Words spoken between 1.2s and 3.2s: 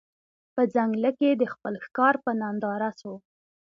د خپل ښکار په ننداره سو